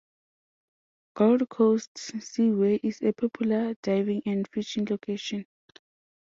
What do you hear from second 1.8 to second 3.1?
Seaway is